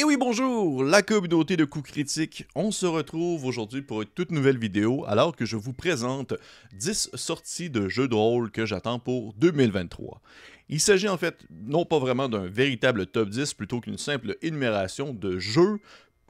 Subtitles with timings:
[0.00, 2.46] Et oui, bonjour, la communauté de coups critiques.
[2.54, 6.34] On se retrouve aujourd'hui pour une toute nouvelle vidéo alors que je vous présente
[6.74, 10.22] 10 sorties de jeux de rôle que j'attends pour 2023.
[10.68, 15.12] Il s'agit en fait non pas vraiment d'un véritable top 10 plutôt qu'une simple énumération
[15.12, 15.80] de jeux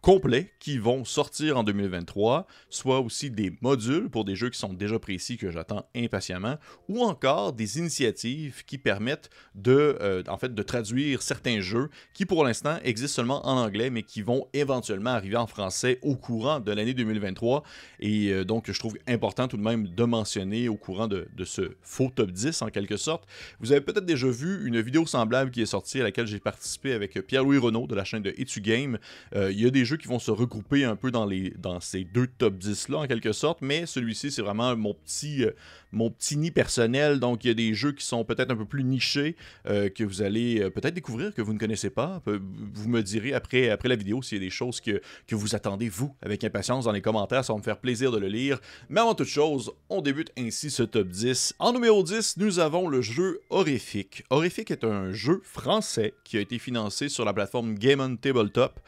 [0.00, 4.72] complets qui vont sortir en 2023, soit aussi des modules pour des jeux qui sont
[4.72, 6.56] déjà précis que j'attends impatiemment,
[6.88, 12.26] ou encore des initiatives qui permettent de, euh, en fait, de traduire certains jeux qui
[12.26, 16.60] pour l'instant existent seulement en anglais, mais qui vont éventuellement arriver en français au courant
[16.60, 17.62] de l'année 2023.
[18.00, 21.72] Et euh, donc, je trouve important tout de même de mentionner au courant de, ce
[21.82, 23.24] faux top 10 en quelque sorte.
[23.60, 26.92] Vous avez peut-être déjà vu une vidéo semblable qui est sortie à laquelle j'ai participé
[26.92, 28.98] avec Pierre-Louis Renault de la chaîne de Etu Game.
[29.34, 31.80] Euh, il y a des jeux qui vont se regrouper un peu dans, les, dans
[31.80, 35.50] ces deux top 10-là, en quelque sorte, mais celui-ci, c'est vraiment mon petit, euh,
[35.92, 37.18] mon petit nid personnel.
[37.18, 39.34] Donc, il y a des jeux qui sont peut-être un peu plus nichés,
[39.66, 42.22] euh, que vous allez euh, peut-être découvrir, que vous ne connaissez pas.
[42.26, 45.54] Vous me direz après, après la vidéo s'il y a des choses que, que vous
[45.54, 47.44] attendez, vous, avec impatience dans les commentaires.
[47.44, 48.60] Ça va me faire plaisir de le lire.
[48.90, 51.54] Mais avant toute chose, on débute ainsi ce top 10.
[51.58, 54.24] En numéro 10, nous avons le jeu Horrific.
[54.28, 58.80] Horrific est un jeu français qui a été financé sur la plateforme Game on Tabletop,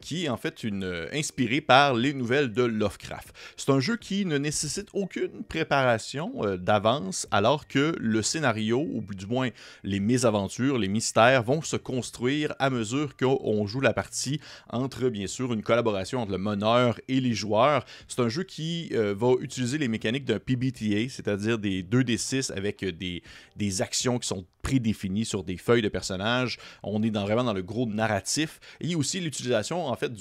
[0.00, 3.34] qui en fait une, inspiré par les nouvelles de Lovecraft.
[3.56, 9.02] C'est un jeu qui ne nécessite aucune préparation euh, d'avance, alors que le scénario, ou
[9.14, 9.50] du moins
[9.84, 15.26] les mésaventures, les mystères, vont se construire à mesure qu'on joue la partie entre, bien
[15.26, 17.84] sûr, une collaboration entre le meneur et les joueurs.
[18.06, 22.84] C'est un jeu qui euh, va utiliser les mécaniques d'un PBTA, c'est-à-dire des 2D6 avec
[22.84, 23.22] des,
[23.56, 26.58] des actions qui sont prédéfinies sur des feuilles de personnages.
[26.82, 28.60] On est vraiment dans le gros narratif.
[28.80, 30.12] Et aussi l'utilisation, en fait,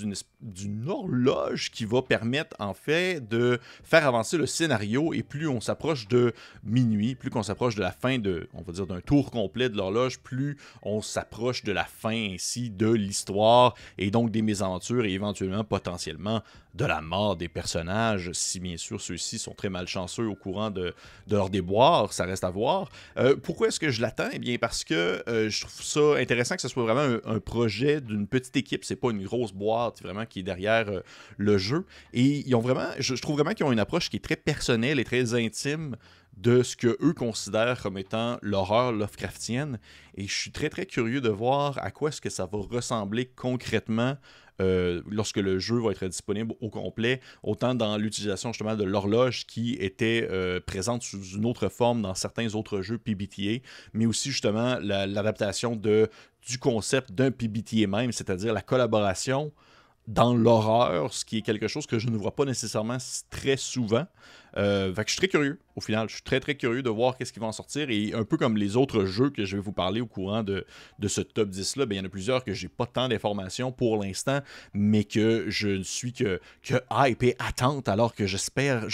[0.41, 5.13] d'une horloge qui va permettre, en fait, de faire avancer le scénario.
[5.13, 6.33] Et plus on s'approche de
[6.63, 9.77] minuit, plus qu'on s'approche de la fin de, on va dire, d'un tour complet de
[9.77, 15.13] l'horloge, plus on s'approche de la fin ainsi de l'histoire et donc des mésaventures et
[15.13, 16.41] éventuellement potentiellement
[16.77, 20.93] de la mort des personnages, si bien sûr ceux-ci sont très malchanceux au courant de,
[21.25, 22.89] de leur déboire, ça reste à voir.
[23.17, 24.29] Euh, pourquoi est-ce que je l'attends?
[24.31, 28.01] Eh bien parce que euh, je trouve ça intéressant que ce soit vraiment un, projet
[28.01, 31.01] d'une petite équipe, c'est pas une grosse boîte vraiment qui est derrière euh,
[31.37, 31.85] le jeu.
[32.13, 34.99] Et ils ont vraiment, je, trouve vraiment qu'ils ont une approche qui est très personnelle
[34.99, 35.95] et très intime
[36.37, 39.79] de ce que eux considèrent comme étant l'horreur Lovecraftienne.
[40.15, 43.25] Et je suis très très curieux de voir à quoi est-ce que ça va ressembler
[43.25, 44.17] concrètement
[44.59, 49.45] euh, lorsque le jeu va être disponible au complet, autant dans l'utilisation justement de l'horloge
[49.45, 53.63] qui était euh, présente sous une autre forme dans certains autres jeux PBTA,
[53.93, 59.51] mais aussi justement l'adaptation du concept d'un PBTA même, c'est-à-dire la collaboration
[60.07, 62.97] dans l'horreur, ce qui est quelque chose que je ne vois pas nécessairement
[63.29, 64.05] très souvent.
[64.57, 66.09] Euh, que je suis très curieux, au final.
[66.09, 67.89] Je suis très très curieux de voir qu'est-ce qui va en sortir.
[67.89, 70.65] Et un peu comme les autres jeux que je vais vous parler au courant de,
[70.99, 73.71] de ce top 10-là, ben, il y en a plusieurs que j'ai pas tant d'informations
[73.71, 74.39] pour l'instant,
[74.73, 78.87] mais que je ne suis que, que hype et attente, alors que j'espère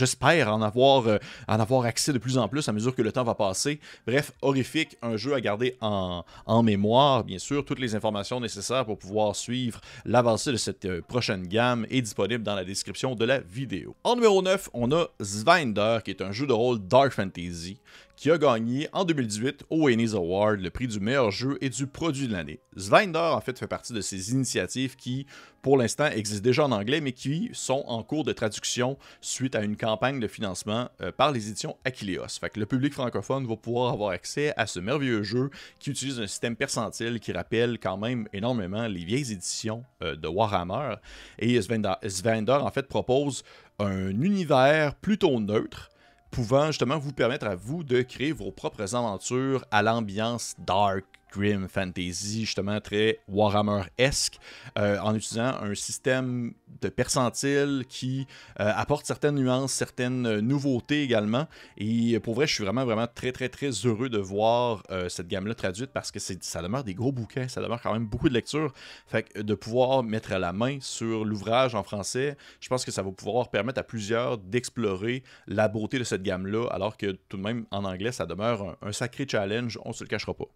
[0.53, 3.23] en, avoir, euh, en avoir accès de plus en plus à mesure que le temps
[3.23, 3.79] va passer.
[4.05, 7.63] Bref, horrifique, un jeu à garder en, en mémoire, bien sûr.
[7.63, 12.43] Toutes les informations nécessaires pour pouvoir suivre l'avancée de cette euh, prochaine gamme est disponible
[12.43, 13.95] dans la description de la vidéo.
[14.03, 15.07] En numéro 9, on a
[15.53, 17.79] Zvinder, qui est un jeu de rôle Dark Fantasy,
[18.15, 21.87] qui a gagné en 2018 au Ennis Award le prix du meilleur jeu et du
[21.87, 22.59] produit de l'année.
[22.77, 25.25] Zvinder, en fait, fait partie de ces initiatives qui,
[25.61, 29.63] pour l'instant, existent déjà en anglais, mais qui sont en cours de traduction suite à
[29.63, 31.75] une campagne de financement euh, par les éditions.
[31.85, 35.49] Fait que le public francophone va pouvoir avoir accès à ce merveilleux jeu
[35.79, 40.27] qui utilise un système percentile qui rappelle quand même énormément les vieilles éditions euh, de
[40.27, 40.95] Warhammer.
[41.39, 43.43] Et Zvinder, en fait, propose
[43.79, 45.89] un univers plutôt neutre
[46.31, 51.67] pouvant justement vous permettre à vous de créer vos propres aventures à l'ambiance dark, grim
[51.67, 54.39] fantasy, justement très Warhammer-esque,
[54.77, 58.27] euh, en utilisant un système de percentile qui
[58.59, 61.47] euh, apporte certaines nuances, certaines nouveautés également.
[61.77, 65.27] Et pour vrai, je suis vraiment, vraiment très, très, très heureux de voir euh, cette
[65.27, 68.33] gamme-là traduite parce que ça demeure des gros bouquins, ça demeure quand même beaucoup de
[68.33, 68.73] lecture.
[69.07, 73.01] Fait que de pouvoir mettre la main sur l'ouvrage en français, je pense que ça
[73.01, 77.41] va pouvoir permettre à plusieurs d'explorer la beauté de cette gamme-là, alors que tout de
[77.41, 80.47] même en anglais, ça demeure un, un sacré challenge, on se le cachera pas.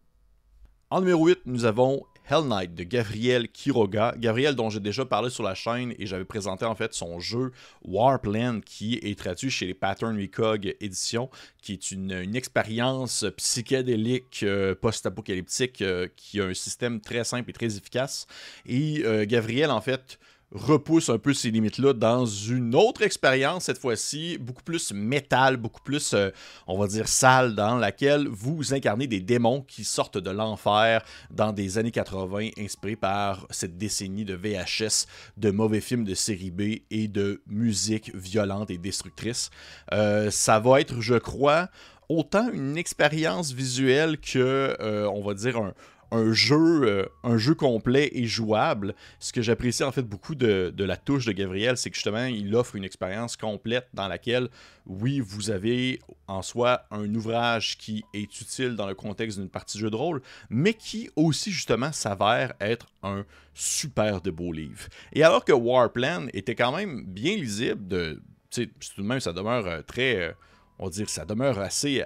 [0.89, 4.15] En numéro 8, nous avons Hell Knight de Gabriel Quiroga.
[4.17, 7.51] Gabriel dont j'ai déjà parlé sur la chaîne et j'avais présenté en fait son jeu
[7.83, 11.29] Warpland qui est traduit chez les Pattern Recog Edition,
[11.61, 17.53] qui est une, expérience psychédélique euh, post-apocalyptique euh, qui a un système très simple et
[17.53, 18.25] très efficace.
[18.65, 20.19] Et euh, Gabriel en fait
[20.51, 25.81] repousse un peu ces limites-là dans une autre expérience, cette fois-ci, beaucoup plus métal, beaucoup
[25.81, 26.29] plus, euh,
[26.67, 31.51] on va dire, sale, dans laquelle vous incarnez des démons qui sortent de l'enfer dans
[31.51, 36.61] des années 80, inspirés par cette décennie de VHS, de mauvais films de série B
[36.91, 39.49] et de musique violente et destructrice.
[39.93, 41.67] Euh, ça va être, je crois,
[42.09, 45.73] autant une expérience visuelle que, euh, on va dire, un,
[46.11, 48.95] un jeu, euh, un jeu complet et jouable.
[49.19, 52.55] Ce que j'apprécie en fait beaucoup de, la touche de Gabriel, c'est que justement, il
[52.55, 54.49] offre une expérience complète dans laquelle,
[54.85, 59.77] oui, vous avez en soi un ouvrage qui est utile dans le contexte d'une partie
[59.77, 64.87] de jeu de rôle, mais qui aussi justement s'avère être un super de beau livre.
[65.13, 68.67] Et alors que Warplan était quand même bien lisible, de, tout
[68.97, 70.29] de même, ça demeure euh, très...
[70.29, 70.31] Euh,
[70.79, 72.03] on va dire que ça demeure assez,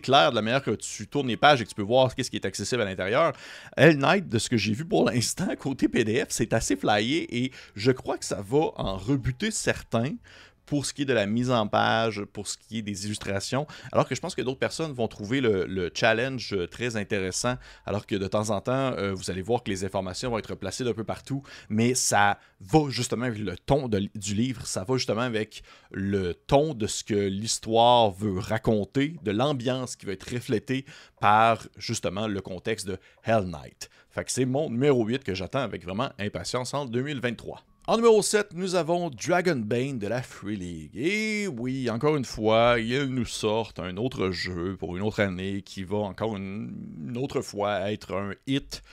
[0.00, 2.30] clair de la manière que tu tournes les pages et que tu peux voir ce
[2.30, 3.32] qui est accessible à l'intérieur.
[3.76, 7.52] Hell Knight, de ce que j'ai vu pour l'instant, côté PDF, c'est assez flyé et
[7.74, 10.12] je crois que ça va en rebuter certains
[10.72, 13.66] pour ce qui est de la mise en page, pour ce qui est des illustrations,
[13.92, 18.06] alors que je pense que d'autres personnes vont trouver le, challenge euh, très intéressant, alors
[18.06, 20.82] que de temps en temps, euh, vous allez voir que les informations vont être placées
[20.82, 25.20] d'un peu partout, mais ça va justement avec le ton du livre, ça va justement
[25.20, 30.86] avec le ton de ce que l'histoire veut raconter, de l'ambiance qui va être reflétée
[31.20, 33.90] par justement le contexte de Hell Knight.
[34.08, 37.62] Fait que c'est mon numéro 8 que j'attends avec vraiment impatience en 2023.
[37.88, 40.92] En numéro 7, nous avons Dragonbane de la Free League.
[40.94, 45.62] Et oui, encore une fois, ils nous sortent un autre jeu pour une autre année
[45.62, 48.84] qui va encore une, autre fois être un hit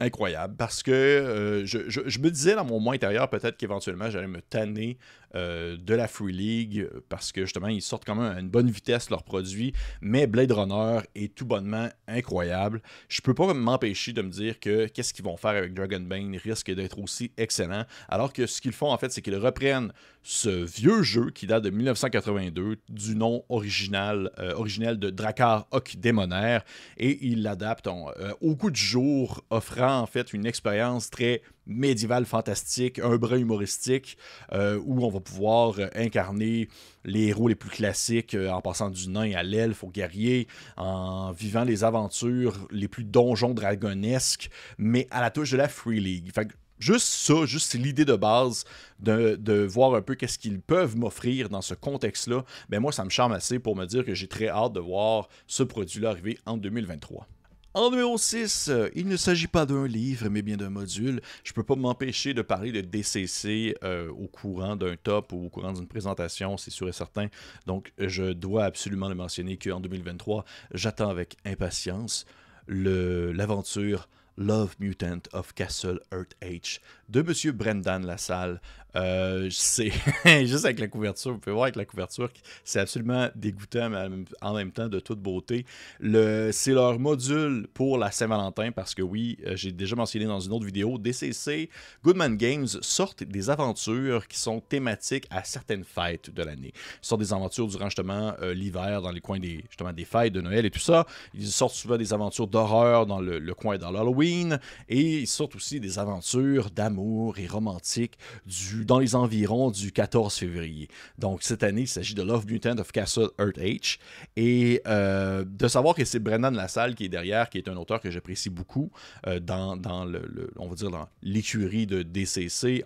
[0.00, 4.26] incroyable parce que euh, je, je, me disais dans mon moi intérieur peut-être qu'éventuellement j'allais
[4.26, 4.98] me tanner
[5.34, 8.70] euh, de la Free League parce que justement ils sortent quand même à une bonne
[8.70, 12.82] vitesse leurs produits, mais Blade Runner est tout bonnement incroyable.
[13.08, 16.70] Je peux pas m'empêcher de me dire que qu'est-ce qu'ils vont faire avec Dragonbane risque
[16.70, 19.92] d'être aussi excellent, alors que ce qu'ils font en fait c'est qu'ils reprennent
[20.22, 25.96] ce vieux jeu qui date de 1982 du nom original, euh, originel de Drakkar Hoc
[25.98, 26.64] Démonaire
[26.96, 32.24] et ils l'adaptent euh, au coup du jour, offrant en fait une expérience très médiéval
[32.24, 34.16] fantastique, un brin humoristique,
[34.52, 36.68] euh, où on va pouvoir incarner
[37.04, 41.32] les héros les plus classiques euh, en passant du nain à l'elfe au guerrier, en
[41.32, 46.32] vivant les aventures les plus donjons dragonesques, mais à la touche de la Free League.
[46.78, 48.64] juste ça, juste l'idée de base
[49.00, 53.04] de, de, voir un peu qu'est-ce qu'ils peuvent m'offrir dans ce contexte-là, ben moi, ça
[53.04, 56.38] me charme assez pour me dire que j'ai très hâte de voir ce produit-là arriver
[56.46, 57.26] en 2023.
[57.76, 61.20] En numéro 6, euh, il ne s'agit pas d'un livre, mais bien d'un module.
[61.44, 65.44] Je ne peux pas m'empêcher de parler de DCC euh, au courant d'un top ou
[65.44, 67.26] au courant d'une présentation, c'est sûr et certain.
[67.66, 72.24] Donc, je dois absolument le mentionner qu'en 2023, j'attends avec impatience
[72.66, 74.08] l'aventure
[74.38, 76.80] Love Mutant of Castle Earth H
[77.10, 77.52] de M.
[77.54, 78.60] Brendan Lassalle,
[78.96, 79.92] euh, c'est
[80.46, 82.30] juste avec la couverture, vous pouvez voir avec la couverture,
[82.64, 85.66] c'est absolument dégoûtant, mais en même temps de toute beauté.
[86.00, 90.40] Le, c'est leur module pour la Saint-Valentin, parce que oui, euh, j'ai déjà mentionné dans
[90.40, 91.68] une autre vidéo, DCC,
[92.02, 96.72] Goodman Games sortent des aventures qui sont thématiques à certaines fêtes de l'année.
[96.74, 100.32] Ils sortent des aventures durant justement euh, l'hiver, dans les coins des, justement, des fêtes
[100.32, 101.06] de Noël et tout ça.
[101.34, 104.58] Ils sortent souvent des aventures d'horreur dans le, le coin dans l'Halloween,
[104.88, 108.16] et ils sortent aussi des aventures d'amour et romantiques
[108.46, 110.88] du dans les environs du 14 février.
[111.18, 113.98] Donc cette année, il s'agit de Love Mutant of Castle Earth H.
[114.36, 118.00] Et euh, de savoir que c'est Brendan Lassalle qui est derrière, qui est un auteur
[118.00, 118.90] que j'apprécie beaucoup
[119.26, 122.84] euh, dans, dans le, on va dire dans l'écurie de DCC,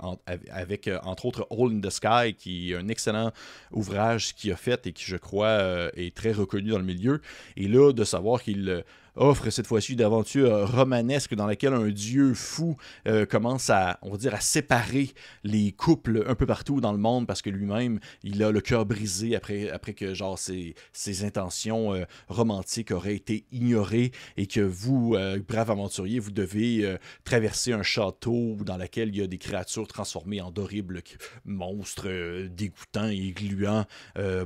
[0.51, 3.31] avec euh, entre autres Hole in the Sky, qui est un excellent
[3.71, 7.21] ouvrage qu'il a fait et qui je crois est très reconnu dans le milieu.
[7.57, 8.85] Et là, de savoir qu'il
[9.17, 12.77] offre cette fois-ci une aventure romanesque dans laquelle un dieu fou
[13.07, 15.11] euh, commence à, on va dire, à séparer
[15.45, 18.87] les couples un peu partout dans le monde parce que lui-même, il a le cœur
[18.87, 25.15] brisé après, que genre ses, ses intentions euh, romantiques auraient été ignorées et que vous,
[25.15, 29.87] euh, brave aventurier, vous devez traverser un château dans lequel il y a des créatures
[29.87, 31.03] transformées en d'horribles
[31.45, 33.85] monstres dégoûtants et gluants,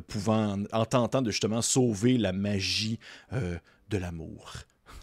[0.09, 2.99] pouvant, en tentant de justement sauver la magie
[3.91, 4.55] de l'amour.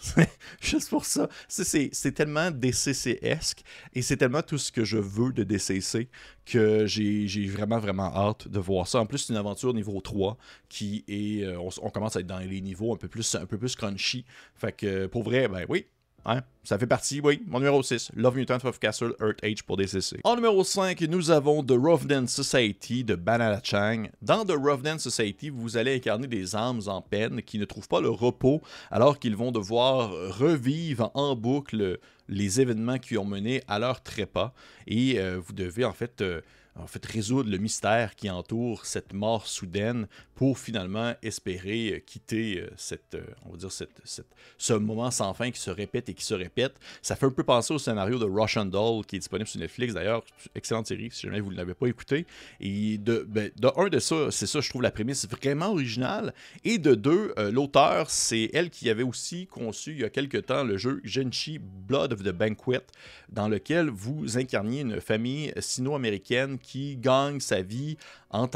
[0.61, 1.29] Juste pour ça.
[1.47, 6.09] C'est tellement DCC-esque et c'est tellement tout ce que je veux de DCC
[6.45, 8.99] que j'ai vraiment, vraiment hâte de voir ça.
[8.99, 10.37] En plus, c'est une aventure niveau 3
[10.69, 11.43] qui est.
[11.43, 14.25] Euh, on, commence à être dans les niveaux un peu plus, un peu plus crunchy.
[14.55, 15.85] Fait que pour vrai, ben oui,
[16.25, 16.41] Hein?
[16.63, 17.41] Ça fait partie, oui.
[17.47, 20.19] Mon numéro 6, Love Mutant of Castle Earth Age pour DCC.
[20.23, 24.03] En numéro 5, nous avons The Rovden Society de Banana Chang.
[24.21, 28.01] Dans The Rovden Society, vous allez incarner des âmes en peine qui ne trouvent pas
[28.01, 28.61] le repos
[28.91, 31.99] alors qu'ils vont devoir revivre en boucle
[32.29, 34.53] les événements qui ont mené à leur trépas.
[34.87, 36.21] Et euh, vous devez en fait...
[36.21, 36.41] Euh,
[36.75, 42.61] en fait résoudre le mystère qui entoure cette mort soudaine pour finalement espérer euh, quitter
[42.61, 43.91] euh, cette, euh, on va dire cette,
[44.57, 46.73] ce moment sans fin qui se répète et qui se répète.
[47.01, 49.93] Ça fait un peu penser au scénario de Russian Doll qui est disponible sur Netflix
[49.93, 50.23] d'ailleurs,
[50.55, 52.25] excellente série si jamais vous ne l'avez pas écouté.
[52.59, 56.33] Et de, ben, de un de ça, c'est ça je trouve la prémisse vraiment originale
[56.63, 60.63] et de deux, l'auteur c'est elle qui avait aussi conçu il y a quelque temps
[60.63, 62.81] le jeu Genchi Blood of the Banquet
[63.29, 67.97] dans lequel vous incarniez une famille sino-américaine qui gagne sa vie
[68.33, 68.47] euh, en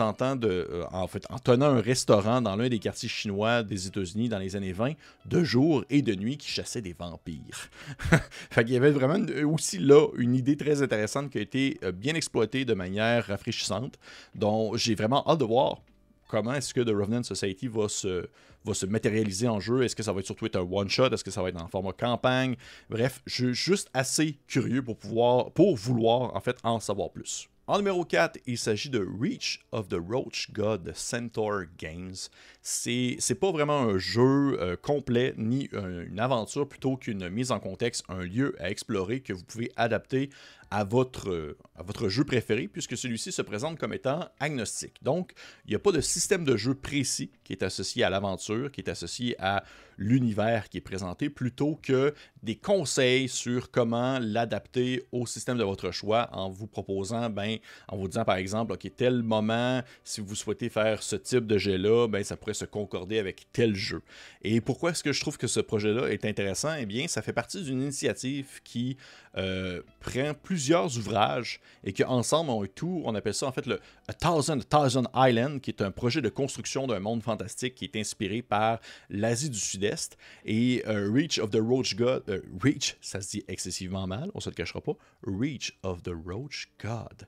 [1.40, 4.94] tenant un restaurant dans l'un des quartiers chinois des États-Unis dans les années 20,
[5.26, 7.70] de jour et de nuit, qui chassait des vampires.
[8.50, 11.92] fait qu'il y avait vraiment aussi là une idée très intéressante qui a été euh,
[11.92, 14.00] bien exploitée de manière rafraîchissante,
[14.34, 15.82] dont j'ai vraiment hâte de voir
[16.28, 18.28] comment est-ce que The Revenant Society va se,
[18.64, 19.84] va se matérialiser en jeu.
[19.84, 21.10] Est-ce que ça va être surtout être un one-shot?
[21.12, 22.56] Est-ce que ça va être en format campagne?
[22.90, 27.48] Bref, je suis juste assez curieux pour pouvoir, pour vouloir en fait en savoir plus.
[27.68, 32.30] En numéro 4, il s'agit de Reach of the Roach God Centaur Games.
[32.68, 38.04] C'est pas vraiment un jeu euh, complet ni une aventure plutôt qu'une mise en contexte,
[38.10, 40.32] un lieu à explorer que vous pouvez adapter
[40.72, 44.96] à votre, à votre jeu préféré, puisque celui-ci se présente comme étant agnostique.
[45.04, 45.34] Donc,
[45.66, 48.82] il n'y a pas de système de jeu précis qui est associé à l'aventure, qui
[48.82, 49.64] est associé à
[49.98, 55.92] l'univers qui est présenté, plutôt que des conseils sur comment l'adapter au système de votre
[55.92, 57.58] choix en vous proposant, ben,
[57.88, 61.58] en vous disant par exemple, OK, tel moment, si vous souhaitez faire ce type de
[61.58, 64.02] jet-là, ben, ça pourrait se concorder avec tel jeu.
[64.42, 66.74] Et pourquoi est-ce que je trouve que ce projet-là est intéressant?
[66.80, 68.98] Eh bien, ça fait partie d'une initiative qui
[69.38, 73.80] euh, prend plusieurs ouvrages et qu'ensemble ont un tout, on appelle ça en fait le
[74.08, 77.96] A Thousand, Thousand Island, qui est un projet de construction d'un monde fantastique qui est
[77.98, 80.18] inspiré par l'Asie du Sud-Est.
[80.46, 84.40] Et euh, Reach of the Roach God, euh, Reach, ça se dit excessivement mal, on
[84.40, 84.96] se le cachera pas,
[85.26, 87.28] Reach of the Roach God.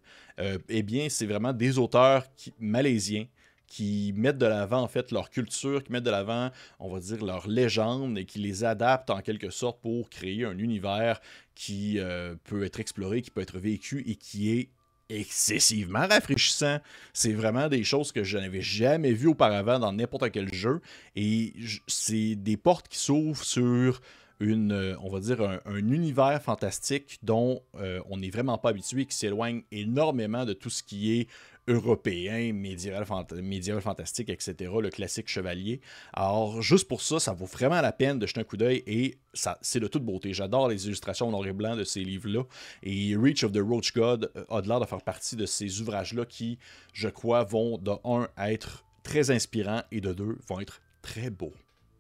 [0.70, 2.24] eh bien, c'est vraiment des auteurs
[2.60, 3.26] malaisiens
[3.68, 7.24] qui mettent de l'avant en fait leur culture, qui mettent de l'avant, on va dire,
[7.24, 11.20] leur légende et qui les adaptent en quelque sorte pour créer un univers
[11.54, 14.70] qui euh, peut être exploré, qui peut être vécu et qui est
[15.10, 16.80] excessivement rafraîchissant.
[17.14, 20.82] C'est vraiment des choses que je n'avais jamais vues auparavant dans n'importe quel jeu.
[21.16, 21.54] Et
[21.88, 24.02] c'est des portes qui s'ouvrent sur
[24.40, 29.06] une, euh, on va dire, un, univers fantastique dont euh, on n'est vraiment pas habitué,
[29.06, 31.28] qui s'éloigne énormément de tout ce qui est
[31.68, 35.82] européen, médiéval, fantastique, etc., le classique chevalier.
[36.14, 39.18] Alors, juste pour ça, ça vaut vraiment la peine de jeter un coup d'œil et
[39.34, 40.34] ça, c'est de toute beauté.
[40.34, 42.44] J'adore les illustrations noir et blanc de ces livres-là.
[42.84, 46.26] Et Reach of the Roach God euh, a l'air de faire partie de ces ouvrages-là
[46.26, 46.58] qui,
[46.94, 51.54] je crois, vont de un être très inspirants et de deux vont être très beaux.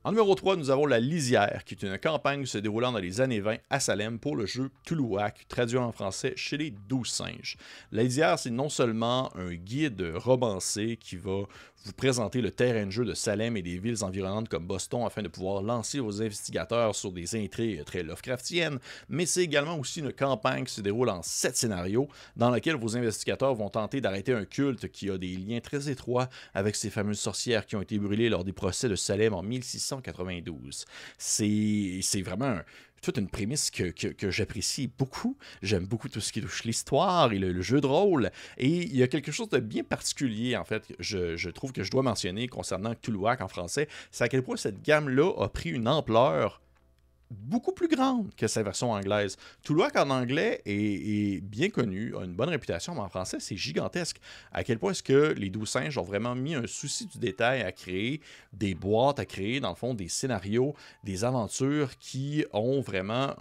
[0.07, 3.19] En numéro 3, nous avons La Lisière, qui est une campagne se déroulant dans les
[3.19, 7.57] années 20 à Salem pour le jeu Toulouac, traduit en français chez les Douze Singes.
[7.91, 11.41] La Lisière, c'est non seulement un guide romancé qui va
[11.85, 15.21] vous présenter le terrain de jeu de Salem et des villes environnantes comme Boston afin
[15.21, 18.79] de pouvoir lancer vos investigateurs sur des intrigues très Lovecraftiennes,
[19.09, 22.97] mais c'est également aussi une campagne qui se déroule en sept scénarios dans laquelle vos
[22.97, 27.19] investigateurs vont tenter d'arrêter un culte qui a des liens très étroits avec ces fameuses
[27.19, 30.85] sorcières qui ont été brûlées lors des procès de Salem en 1692.
[31.17, 32.63] C'est vraiment un,
[33.01, 33.93] toute une prémisse que,
[34.29, 35.37] j'apprécie beaucoup.
[35.61, 38.31] J'aime beaucoup tout ce qui touche l'histoire et le, jeu de rôle.
[38.57, 41.83] Et il y a quelque chose de bien particulier, en fait, je, je trouve que
[41.83, 45.69] je dois mentionner concernant Cthulhuac en français, c'est à quel point cette gamme-là a pris
[45.69, 46.61] une ampleur
[47.29, 49.37] beaucoup plus grande que sa version anglaise.
[49.63, 54.17] Toulouac en anglais est, bien connu, a une bonne réputation, mais en français, c'est gigantesque.
[54.51, 57.61] À quel point est-ce que les Douze Singes ont vraiment mis un souci du détail
[57.61, 58.21] à créer
[58.53, 63.35] des boîtes, à créer, dans le fond, des scénarios, des aventures qui ont vraiment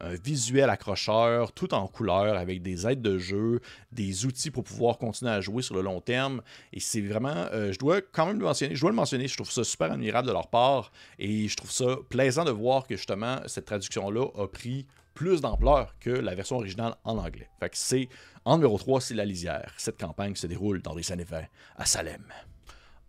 [0.00, 3.60] un, visuel accrocheur, tout en couleur, avec des aides de jeu,
[3.92, 6.42] des outils pour pouvoir continuer à jouer sur le long terme.
[6.72, 9.36] Et c'est vraiment, euh, je dois quand même le mentionner, je dois le mentionner, je
[9.36, 12.96] trouve ça super admirable de leur part, et je trouve ça plaisant de voir que
[12.96, 17.48] justement, cette traduction-là a pris plus d'ampleur que la version originale en anglais.
[18.44, 19.74] En numéro 3, c'est La Lisière.
[19.76, 21.42] Cette campagne se déroule dans les années 20
[21.76, 22.24] à Salem.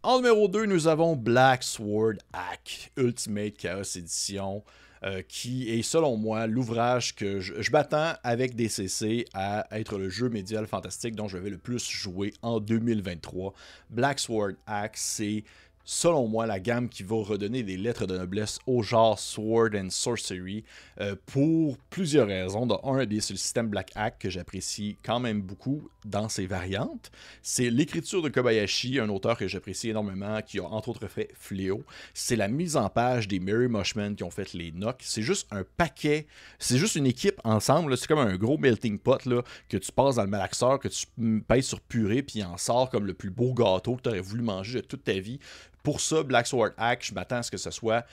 [0.04, 4.63] En numéro 2, nous avons Black Sword Hack, Ultimate Chaos Edition,
[5.04, 10.10] euh, qui est selon moi l'ouvrage que je, je m'attends avec DCC à être le
[10.10, 13.54] jeu médial fantastique dont je vais le plus jouer en 2023.
[13.90, 15.44] Black Sword Hack, c'est
[15.92, 19.90] selon moi, la gamme qui va redonner des lettres de noblesse au genre Sword and
[19.90, 20.64] Sorcery
[21.02, 22.66] euh, pour plusieurs raisons.
[22.66, 27.12] De un, c'est le système Black Hack que j'apprécie quand même beaucoup dans ses variantes.
[27.42, 31.84] C'est l'écriture de Kobayashi, un auteur que j'apprécie énormément, qui a entre autres fait Fléau.
[32.14, 35.02] C'est la mise en page des Mary Mushmen qui ont fait les Nocs.
[35.02, 36.26] C'est juste un paquet,
[36.58, 37.98] c'est juste une équipe ensemble.
[37.98, 41.06] C'est comme un gros melting pot là, que tu passes dans le malaxeur, que tu
[41.50, 44.22] pèses sur purée, puis il en sort comme le plus beau gâteau que tu aurais
[44.22, 45.40] voulu manger de toute ta vie.
[45.84, 48.06] Pour ça, Black Sword Hack, je m'attends à ce que ce soit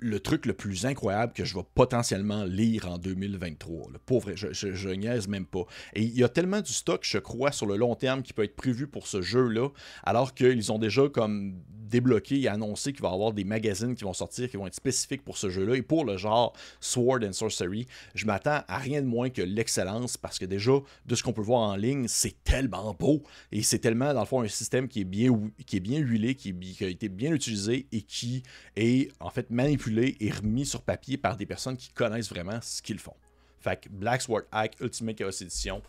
[0.00, 3.88] le truc le plus incroyable que je vais potentiellement lire en 2023.
[3.92, 5.64] Le pauvre, je, je, je, niaise même pas.
[5.94, 8.44] Et il y a tellement du stock, je crois, sur le long terme qui peut
[8.44, 9.68] être prévu pour ce jeu-là,
[10.04, 11.54] alors qu'ils ont déjà comme
[11.88, 14.74] débloqué et annoncé qu'il va y avoir des magazines qui vont sortir, qui vont être
[14.74, 15.76] spécifiques pour ce jeu-là.
[15.76, 20.16] Et pour le genre Sword and Sorcery, je m'attends à rien de moins que l'excellence
[20.16, 20.72] parce que déjà,
[21.06, 24.26] de ce qu'on peut voir en ligne, c'est tellement beau et c'est tellement, dans le
[24.26, 25.30] fond, un système qui est bien,
[25.66, 28.42] qui est bien huilé, qui, qui a été bien utilisé et qui
[28.76, 32.82] est en fait manipulé et remis sur papier par des personnes qui connaissent vraiment ce
[32.82, 33.14] qu'ils font.
[33.60, 35.82] Fait que Black Sword Hack Ultimate Chaos Edition,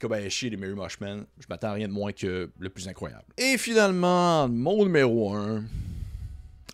[0.00, 3.24] Kobayashi et les Mary Mushmen, je m'attends à rien de moins que le plus incroyable.
[3.36, 5.64] Et finalement, mon numéro 1,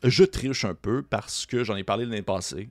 [0.04, 2.70] je triche un peu parce que j'en ai parlé l'année passée.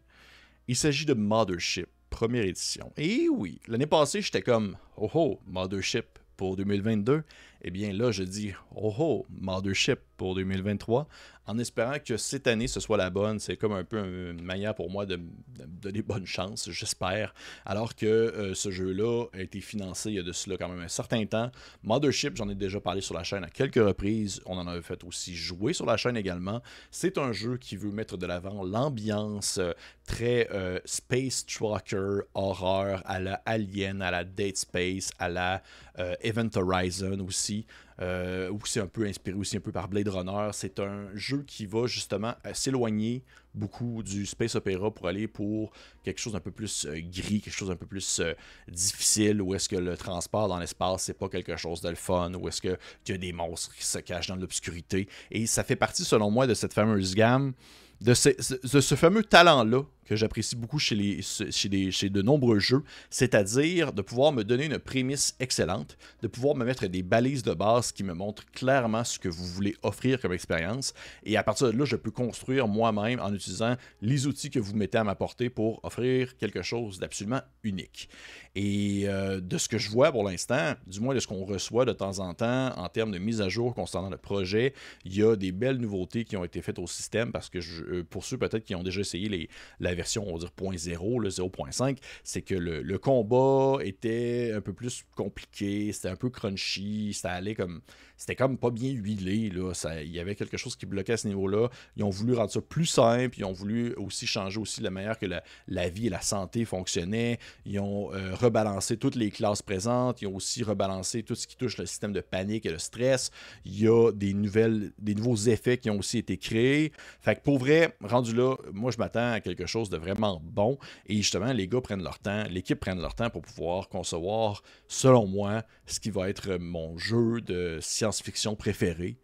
[0.68, 2.92] Il s'agit de Mothership, première édition.
[2.98, 6.06] Et oui, l'année passée, j'étais comme, oh oh, Mothership
[6.38, 7.24] pour 2022.
[7.62, 11.08] Eh bien là, je dis, oh oh, Mothership pour 2023
[11.48, 13.40] en espérant que cette année ce soit la bonne.
[13.40, 17.34] C'est comme un peu une manière pour moi de, de donner bonne chance, j'espère.
[17.66, 20.82] Alors que euh, ce jeu-là a été financé il y a de cela quand même
[20.82, 21.52] un certain temps.
[21.84, 24.42] Mothership, j'en ai déjà parlé sur la chaîne à quelques reprises.
[24.46, 26.62] On en avait fait aussi jouer sur la chaîne également.
[26.92, 29.72] C'est un jeu qui veut mettre de l'avant l'ambiance euh,
[30.06, 35.62] très euh, space trucker, horreur, à la Alien, à la Dead Space, à la
[36.00, 37.66] euh, Event Horizon aussi.
[38.02, 40.50] Euh, où c'est un peu inspiré aussi un peu par Blade Runner.
[40.52, 43.24] C'est un jeu qui va justement euh, s'éloigner
[43.54, 45.72] beaucoup du space opéra pour aller pour
[46.04, 48.22] quelque chose d'un peu plus euh, gris, quelque chose d'un peu plus
[48.68, 52.34] difficile, où est-ce que le transport dans l'espace, c'est pas quelque chose de le fun,
[52.34, 55.08] où est-ce qu'il y a des monstres qui se cachent dans l'obscurité.
[55.32, 57.54] Et ça fait partie, selon moi, de cette fameuse gamme,
[58.02, 63.94] de ce fameux talent-là que j'apprécie beaucoup chez, les, chez, chez de nombreux jeux, c'est-à-dire
[63.94, 67.92] de pouvoir me donner une prémisse excellente, de pouvoir me mettre des balises de base
[67.92, 70.94] qui me montrent clairement ce que vous voulez offrir comme expérience,
[71.24, 74.76] et à partir de là, je peux construire moi-même en utilisant les outils que vous
[74.76, 78.10] mettez à ma portée pour offrir quelque chose d'absolument unique.
[78.56, 81.84] Et euh, de ce que je vois pour l'instant, du moins de ce qu'on reçoit
[81.84, 85.24] de temps en temps en termes de mise à jour concernant le projet, il y
[85.24, 88.24] a des belles nouveautés qui ont été faites au système parce que je, euh, pour
[88.24, 89.50] ceux peut-être qui ont déjà essayé les,
[89.80, 94.74] la version, on va dire 0.0, le 0.5, c'est que le, combat était un peu
[94.74, 97.82] plus compliqué, c'était un peu crunchy, ça allait comme.
[98.18, 99.74] C'était comme pas bien huilé, là.
[100.02, 101.68] il y avait quelque chose qui bloquait à ce niveau-là.
[101.98, 105.20] Ils ont voulu rendre ça plus simple, ils ont voulu aussi changer aussi la manière
[105.20, 107.40] que la, vie et la santé fonctionnaient.
[107.66, 111.58] Ils ont euh, rebalancé toutes les classes présentes, ils ont aussi rebalancé tout ce qui
[111.58, 113.32] touche le système de panique et le stress.
[113.66, 116.94] Il y a des nouvelles, des nouveaux effets qui ont aussi été créés.
[117.20, 120.78] Fait que pour vrai, rendu là, moi je m'attends à quelque chose de vraiment bon.
[121.08, 125.28] Et justement, les gars prennent leur temps, l'équipe prenne leur temps pour pouvoir concevoir, selon
[125.28, 129.18] moi, ce qui va être mon jeu de science-fiction préféré,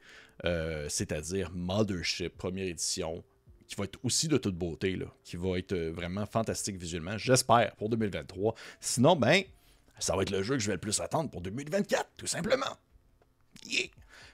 [0.45, 3.24] euh, c'est-à-dire Mothership, première édition,
[3.67, 7.76] qui va être aussi de toute beauté, là, qui va être vraiment fantastique visuellement, j'espère,
[7.78, 8.56] pour 2023.
[8.80, 9.43] Sinon, ben,
[10.00, 12.76] ça va être le jeu que je vais le plus attendre pour 2024, tout simplement.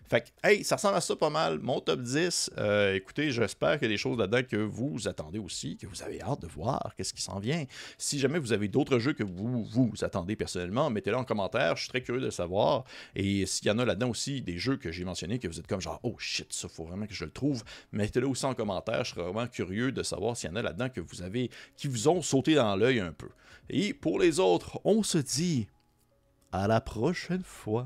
[0.10, 1.60] Fait que, hey, ça ressemble à ça pas mal.
[1.60, 2.52] Mon top 10.
[2.58, 6.02] Euh, écoutez, j'espère qu'il y a des choses là-dedans que vous attendez aussi, que vous
[6.02, 7.66] avez hâte de voir, qu'est-ce qui s'en vient.
[7.98, 11.76] Si jamais vous avez d'autres jeux que vous vous attendez personnellement, mettez-le en commentaire.
[11.76, 12.86] Je suis très curieux de savoir.
[13.16, 15.68] Et s'il y en a là-dedans aussi des jeux que j'ai mentionnés, que vous êtes
[15.68, 19.04] comme genre, oh shit, ça faut vraiment que je le trouve, mettez-le aussi en commentaire.
[19.04, 21.90] Je serais vraiment curieux de savoir s'il y en a là-dedans que vous avez, qui
[21.90, 23.30] vous ont sauté dans l'œil un peu.
[23.70, 25.68] Et pour les autres, on se dit
[26.54, 27.86] à la prochaine fois.